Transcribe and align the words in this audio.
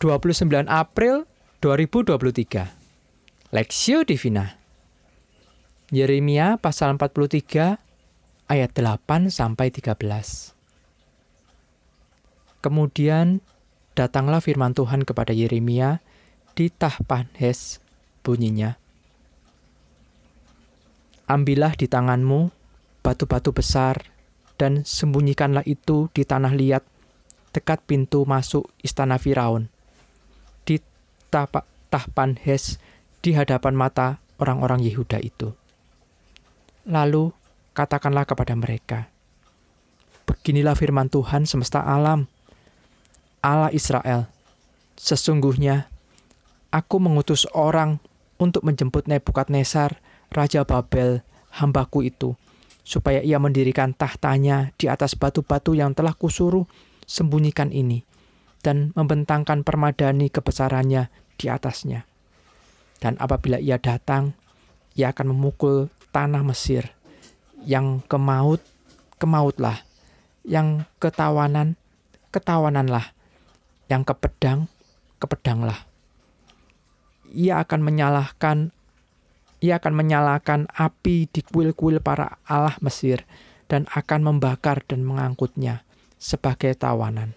29 0.00 0.64
April 0.64 1.28
2023. 1.60 3.52
Lexio 3.52 4.00
Divina. 4.00 4.56
Yeremia 5.92 6.56
pasal 6.56 6.96
43 6.96 7.76
ayat 8.48 8.70
8 8.72 9.28
sampai 9.28 9.68
13. 9.68 10.56
Kemudian 12.64 13.44
datanglah 13.92 14.40
firman 14.40 14.72
Tuhan 14.72 15.04
kepada 15.04 15.36
Yeremia 15.36 16.00
di 16.56 16.72
Tahpanhes 16.72 17.84
bunyinya. 18.24 18.80
Ambillah 21.28 21.76
di 21.76 21.92
tanganmu 21.92 22.48
batu-batu 23.04 23.52
besar 23.52 24.00
dan 24.56 24.80
sembunyikanlah 24.80 25.68
itu 25.68 26.08
di 26.16 26.24
tanah 26.24 26.56
liat 26.56 26.88
dekat 27.52 27.84
pintu 27.84 28.24
masuk 28.24 28.64
istana 28.80 29.20
Firaun 29.20 29.68
Tahpanhes 31.30 32.82
di 33.22 33.32
hadapan 33.32 33.78
mata 33.78 34.18
orang-orang 34.42 34.82
Yehuda 34.82 35.22
itu. 35.22 35.54
Lalu 36.84 37.30
katakanlah 37.72 38.26
kepada 38.26 38.58
mereka, 38.58 39.06
Beginilah 40.30 40.78
firman 40.78 41.10
Tuhan 41.10 41.42
semesta 41.42 41.82
alam, 41.82 42.30
Allah 43.42 43.74
Israel. 43.74 44.30
Sesungguhnya, 44.94 45.90
aku 46.70 47.02
mengutus 47.02 47.50
orang 47.50 47.98
untuk 48.38 48.62
menjemput 48.62 49.10
Nebukadnezar, 49.10 49.98
Raja 50.30 50.62
Babel, 50.62 51.26
hambaku 51.50 52.06
itu, 52.06 52.38
supaya 52.86 53.18
ia 53.26 53.42
mendirikan 53.42 53.90
tahtanya 53.90 54.70
di 54.78 54.86
atas 54.86 55.18
batu-batu 55.18 55.74
yang 55.74 55.98
telah 55.98 56.14
kusuruh 56.14 56.62
sembunyikan 57.10 57.74
ini, 57.74 58.06
dan 58.60 58.92
membentangkan 58.96 59.64
permadani 59.64 60.28
kebesarannya 60.28 61.08
di 61.40 61.46
atasnya. 61.48 62.04
Dan 63.00 63.16
apabila 63.16 63.56
ia 63.56 63.80
datang, 63.80 64.36
ia 64.92 65.12
akan 65.12 65.32
memukul 65.32 65.88
tanah 66.12 66.44
Mesir 66.44 66.92
yang 67.64 68.04
kemaut, 68.04 68.60
kemautlah, 69.16 69.80
yang 70.44 70.84
ketawanan, 71.00 71.80
ketawananlah, 72.28 73.16
yang 73.88 74.04
kepedang, 74.04 74.68
kepedanglah. 75.16 75.88
Ia 77.32 77.62
akan 77.64 77.80
menyalahkan 77.80 78.74
ia 79.60 79.76
akan 79.76 79.92
menyalakan 79.92 80.72
api 80.72 81.28
di 81.28 81.44
kuil-kuil 81.44 82.00
para 82.00 82.40
allah 82.48 82.80
Mesir 82.80 83.28
dan 83.68 83.84
akan 83.92 84.32
membakar 84.32 84.80
dan 84.88 85.04
mengangkutnya 85.04 85.84
sebagai 86.16 86.72
tawanan. 86.72 87.36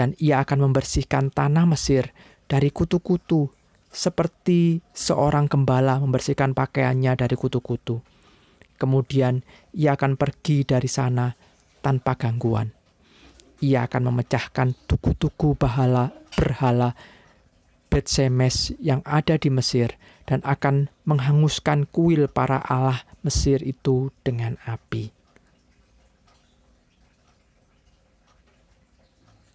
Dan 0.00 0.16
ia 0.16 0.40
akan 0.40 0.64
membersihkan 0.64 1.28
tanah 1.28 1.68
Mesir 1.68 2.16
dari 2.48 2.72
kutu-kutu, 2.72 3.52
seperti 3.92 4.80
seorang 4.96 5.44
gembala 5.44 6.00
membersihkan 6.00 6.56
pakaiannya 6.56 7.20
dari 7.20 7.36
kutu-kutu. 7.36 8.00
Kemudian 8.80 9.44
ia 9.76 9.92
akan 10.00 10.16
pergi 10.16 10.64
dari 10.64 10.88
sana 10.88 11.36
tanpa 11.84 12.16
gangguan. 12.16 12.72
Ia 13.60 13.84
akan 13.84 14.08
memecahkan 14.08 14.88
tuku-tuku 14.88 15.52
bahala 15.60 16.16
berhala 16.32 16.96
Betsemes 17.92 18.72
yang 18.80 19.04
ada 19.04 19.36
di 19.36 19.52
Mesir 19.52 20.00
dan 20.24 20.40
akan 20.48 20.88
menghanguskan 21.04 21.84
kuil 21.92 22.24
para 22.32 22.56
allah 22.56 23.04
Mesir 23.20 23.60
itu 23.60 24.08
dengan 24.24 24.56
api. 24.64 25.19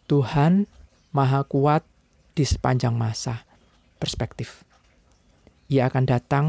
Tuhan 0.05 0.69
Maha 1.09 1.41
Kuat 1.49 1.81
di 2.37 2.45
sepanjang 2.45 2.93
masa 2.93 3.41
perspektif. 3.97 4.61
Ia 5.65 5.89
akan 5.89 6.05
datang 6.05 6.45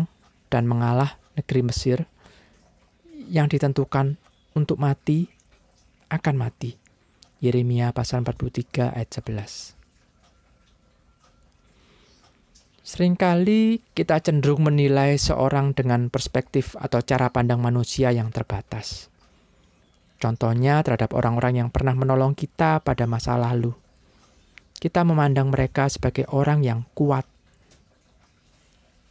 dan 0.52 0.68
mengalah 0.68 1.16
negeri 1.40 1.64
Mesir 1.64 2.04
yang 3.32 3.48
ditentukan 3.48 4.20
untuk 4.52 4.76
mati 4.76 5.32
akan 6.12 6.36
mati. 6.36 6.76
Yeremia 7.40 7.92
pasal 7.96 8.24
43 8.24 8.92
ayat 8.96 9.10
11. 9.12 9.76
Seringkali 12.86 13.82
kita 13.98 14.22
cenderung 14.22 14.62
menilai 14.62 15.18
seorang 15.18 15.74
dengan 15.74 16.06
perspektif 16.06 16.78
atau 16.78 17.02
cara 17.02 17.34
pandang 17.34 17.58
manusia 17.58 18.14
yang 18.14 18.30
terbatas. 18.30 19.10
Contohnya 20.16 20.80
terhadap 20.80 21.12
orang-orang 21.12 21.64
yang 21.64 21.68
pernah 21.68 21.92
menolong 21.92 22.32
kita 22.32 22.80
pada 22.80 23.04
masa 23.04 23.36
lalu 23.36 23.76
kita 24.76 25.02
memandang 25.02 25.48
mereka 25.48 25.88
sebagai 25.88 26.28
orang 26.30 26.60
yang 26.60 26.84
kuat. 26.92 27.24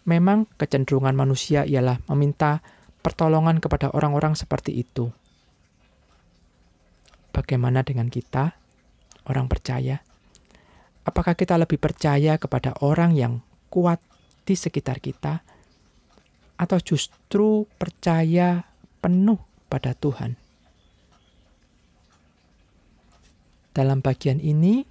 Memang 0.05 0.45
kecenderungan 0.61 1.17
manusia 1.17 1.65
ialah 1.65 1.97
meminta 2.13 2.61
pertolongan 3.01 3.57
kepada 3.57 3.89
orang-orang 3.89 4.38
seperti 4.38 4.77
itu. 4.77 5.09
Bagaimana 7.33 7.81
dengan 7.81 8.07
kita, 8.07 8.53
orang 9.25 9.49
percaya? 9.49 9.99
Apakah 11.05 11.33
kita 11.33 11.57
lebih 11.57 11.81
percaya 11.81 12.38
kepada 12.38 12.77
orang 12.85 13.17
yang 13.17 13.41
kuat 13.73 13.99
di 14.45 14.53
sekitar 14.53 15.01
kita, 15.01 15.41
atau 16.55 16.77
justru 16.79 17.65
percaya 17.75 18.63
penuh 19.01 19.41
pada 19.67 19.97
Tuhan? 19.97 20.44
Dalam 23.75 24.00
bagian 24.00 24.40
ini, 24.40 24.88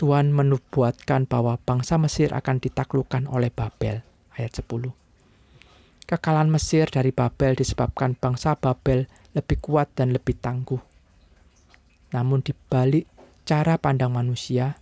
Tuhan 0.00 0.32
menubuatkan 0.32 1.28
bahwa 1.28 1.60
bangsa 1.60 2.00
Mesir 2.00 2.32
akan 2.32 2.64
ditaklukkan 2.64 3.28
oleh 3.28 3.52
Babel. 3.52 4.00
Ayat 4.32 4.56
10. 4.56 4.88
Kekalahan 6.08 6.48
Mesir 6.48 6.88
dari 6.88 7.12
Babel 7.12 7.60
disebabkan 7.60 8.16
bangsa 8.16 8.56
Babel 8.56 9.04
lebih 9.36 9.60
kuat 9.60 9.92
dan 9.92 10.16
lebih 10.16 10.40
tangguh. 10.40 10.80
Namun 12.16 12.40
di 12.40 12.56
balik 12.56 13.04
cara 13.44 13.76
pandang 13.76 14.16
manusia, 14.16 14.80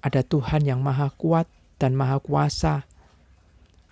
ada 0.00 0.24
Tuhan 0.24 0.64
yang 0.64 0.80
maha 0.80 1.12
kuat 1.12 1.52
dan 1.76 1.92
maha 1.92 2.24
kuasa. 2.24 2.88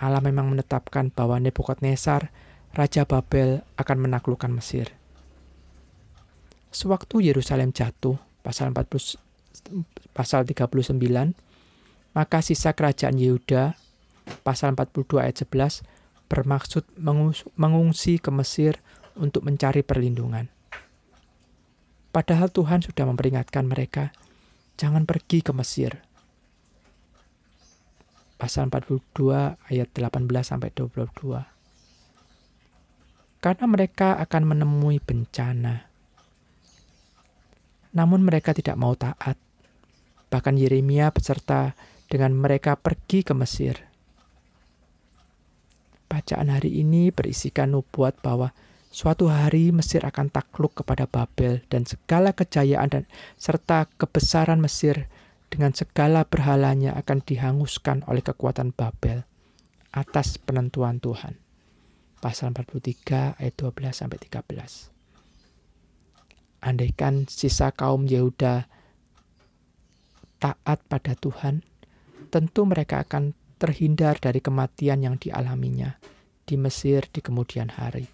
Allah 0.01 0.25
memang 0.25 0.57
menetapkan 0.57 1.13
bahwa 1.13 1.37
Nebukadnezar, 1.37 2.33
Raja 2.73 3.05
Babel, 3.05 3.61
akan 3.77 4.09
menaklukkan 4.09 4.49
Mesir. 4.49 4.89
Sewaktu 6.73 7.29
Yerusalem 7.29 7.77
jatuh, 7.77 8.30
pasal 8.41 8.73
40, 8.73 9.21
pasal 10.17 10.45
39, 10.49 10.97
maka 12.17 12.39
sisa 12.43 12.75
kerajaan 12.75 13.21
Yehuda 13.21 13.79
pasal 14.47 14.75
42 14.79 15.19
ayat 15.23 15.43
11 15.43 15.83
bermaksud 16.31 16.87
mengungsi 17.59 18.23
ke 18.23 18.31
Mesir 18.31 18.79
untuk 19.19 19.43
mencari 19.43 19.83
perlindungan. 19.83 20.47
Padahal 22.11 22.51
Tuhan 22.51 22.83
sudah 22.83 23.07
memperingatkan 23.07 23.67
mereka, 23.67 24.15
jangan 24.79 25.07
pergi 25.07 25.43
ke 25.43 25.51
Mesir. 25.55 26.03
Pasal 28.39 28.71
42 28.71 29.59
ayat 29.69 29.89
18 29.93 30.47
sampai 30.47 30.71
22. 30.73 31.43
Karena 33.43 33.67
mereka 33.67 34.17
akan 34.23 34.43
menemui 34.55 35.03
bencana 35.03 35.90
namun 37.91 38.23
mereka 38.23 38.55
tidak 38.55 38.79
mau 38.79 38.95
taat. 38.95 39.35
Bahkan 40.31 40.55
Yeremia 40.55 41.11
beserta 41.11 41.75
dengan 42.07 42.35
mereka 42.35 42.79
pergi 42.79 43.27
ke 43.27 43.35
Mesir. 43.35 43.87
Bacaan 46.11 46.51
hari 46.51 46.83
ini 46.83 47.15
berisikan 47.15 47.75
nubuat 47.75 48.19
bahwa 48.19 48.51
suatu 48.91 49.31
hari 49.31 49.71
Mesir 49.71 50.03
akan 50.03 50.31
takluk 50.31 50.83
kepada 50.83 51.07
Babel 51.07 51.63
dan 51.71 51.87
segala 51.87 52.35
kejayaan 52.35 52.91
dan 52.91 53.05
serta 53.39 53.87
kebesaran 53.95 54.59
Mesir 54.59 55.07
dengan 55.51 55.75
segala 55.75 56.27
berhalanya 56.27 56.95
akan 56.99 57.23
dihanguskan 57.23 58.03
oleh 58.11 58.23
kekuatan 58.23 58.75
Babel 58.75 59.23
atas 59.91 60.39
penentuan 60.39 60.99
Tuhan. 60.99 61.39
Pasal 62.23 62.55
43 62.55 63.39
ayat 63.39 63.55
12 63.55 63.95
sampai 63.95 64.19
13 64.19 65.00
andaikan 66.61 67.25
sisa 67.27 67.73
kaum 67.73 68.05
Yehuda 68.05 68.69
taat 70.41 70.79
pada 70.89 71.13
Tuhan, 71.17 71.61
tentu 72.33 72.65
mereka 72.65 73.05
akan 73.05 73.37
terhindar 73.61 74.17
dari 74.17 74.41
kematian 74.41 75.05
yang 75.05 75.21
dialaminya 75.21 76.01
di 76.49 76.57
Mesir 76.57 77.05
di 77.13 77.21
kemudian 77.21 77.69
hari. 77.77 78.09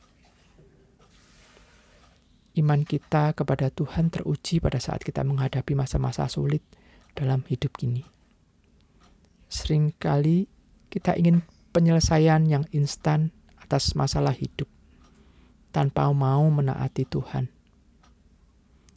Iman 2.57 2.83
kita 2.83 3.37
kepada 3.37 3.69
Tuhan 3.71 4.09
teruji 4.11 4.59
pada 4.59 4.81
saat 4.81 5.05
kita 5.05 5.23
menghadapi 5.23 5.77
masa-masa 5.77 6.27
sulit 6.27 6.65
dalam 7.13 7.45
hidup 7.47 7.71
ini. 7.85 8.03
Seringkali 9.47 10.49
kita 10.91 11.15
ingin 11.15 11.45
penyelesaian 11.71 12.49
yang 12.49 12.65
instan 12.73 13.31
atas 13.61 13.93
masalah 13.93 14.33
hidup 14.33 14.67
tanpa 15.71 16.09
mau 16.11 16.49
menaati 16.49 17.05
Tuhan. 17.05 17.56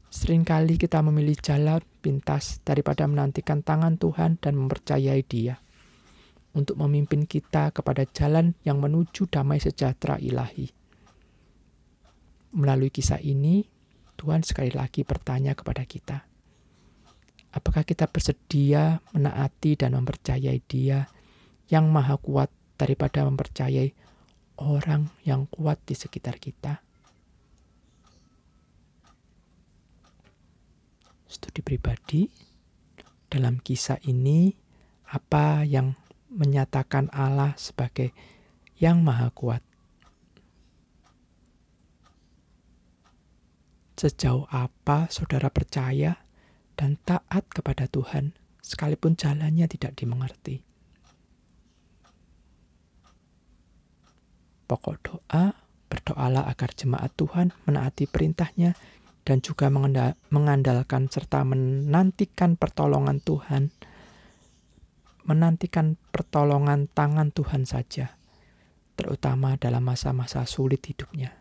Seringkali 0.10 0.82
kita 0.82 1.06
memilih 1.06 1.38
jalan 1.38 1.86
pintas 2.02 2.66
daripada 2.66 3.06
menantikan 3.06 3.62
tangan 3.62 4.02
Tuhan 4.02 4.42
dan 4.42 4.58
mempercayai 4.58 5.22
Dia 5.22 5.54
untuk 6.58 6.82
memimpin 6.82 7.30
kita 7.30 7.70
kepada 7.70 8.10
jalan 8.10 8.58
yang 8.66 8.82
menuju 8.82 9.30
damai 9.30 9.62
sejahtera 9.62 10.18
ilahi. 10.18 10.66
Melalui 12.58 12.90
kisah 12.90 13.22
ini, 13.22 13.62
Tuhan 14.18 14.42
sekali 14.42 14.74
lagi 14.74 15.06
bertanya 15.06 15.54
kepada 15.54 15.86
kita, 15.86 16.26
apakah 17.54 17.86
kita 17.86 18.10
bersedia 18.10 18.98
menaati 19.14 19.78
dan 19.78 19.94
mempercayai 19.94 20.58
Dia 20.66 21.06
yang 21.70 21.86
Maha 21.94 22.18
Kuat 22.18 22.50
daripada 22.82 23.22
mempercayai 23.30 23.94
orang 24.58 25.06
yang 25.22 25.46
kuat 25.46 25.78
di 25.86 25.94
sekitar 25.94 26.42
kita? 26.42 26.89
Studi 31.50 31.66
pribadi 31.66 32.30
dalam 33.26 33.58
kisah 33.58 33.98
ini, 34.06 34.54
apa 35.10 35.66
yang 35.66 35.98
menyatakan 36.30 37.10
Allah 37.10 37.58
sebagai 37.58 38.14
yang 38.78 39.02
Maha 39.02 39.34
Kuat? 39.34 39.66
Sejauh 43.98 44.46
apa 44.54 45.10
saudara 45.10 45.50
percaya 45.50 46.22
dan 46.78 47.02
taat 47.02 47.50
kepada 47.50 47.90
Tuhan, 47.90 48.38
sekalipun 48.62 49.18
jalannya 49.18 49.66
tidak 49.66 49.98
dimengerti. 49.98 50.62
Pokok 54.70 54.96
doa, 55.02 55.58
berdoalah 55.90 56.46
agar 56.46 56.78
jemaat 56.78 57.10
Tuhan 57.18 57.50
menaati 57.66 58.06
perintahnya 58.06 58.78
dan 59.30 59.46
juga 59.46 59.70
mengandalkan 60.34 61.06
serta 61.06 61.46
menantikan 61.46 62.58
pertolongan 62.58 63.22
Tuhan, 63.22 63.70
menantikan 65.30 66.02
pertolongan 66.10 66.90
tangan 66.90 67.30
Tuhan 67.30 67.70
saja, 67.70 68.18
terutama 68.98 69.54
dalam 69.62 69.86
masa-masa 69.86 70.50
sulit 70.50 70.82
hidupnya. 70.82 71.38